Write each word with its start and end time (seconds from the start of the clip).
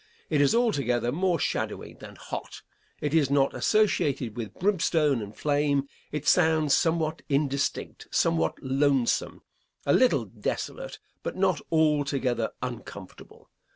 It 0.31 0.41
is 0.41 0.55
altogether 0.55 1.11
more 1.11 1.37
shadowy 1.37 1.93
than 1.93 2.15
hot. 2.15 2.63
It 3.01 3.13
is 3.13 3.29
not 3.29 3.53
associated 3.53 4.35
with 4.35 4.55
brimstone 4.57 5.21
and 5.21 5.35
flame. 5.37 5.83
It 6.11 6.27
sounds 6.27 6.73
somewhat 6.73 7.21
indistinct, 7.29 8.07
somewhat 8.09 8.55
lonesome, 8.63 9.43
a 9.85 9.93
little 9.93 10.25
desolate, 10.25 10.97
but 11.21 11.35
not 11.37 11.61
altogether 11.71 12.49
uncomfortable. 12.63 13.51